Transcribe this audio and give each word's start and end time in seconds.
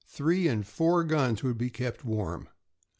Three 0.07 0.47
and 0.47 0.65
four 0.65 1.03
guns 1.03 1.43
would 1.43 1.59
be 1.59 1.69
kept 1.69 2.03
warm. 2.03 2.49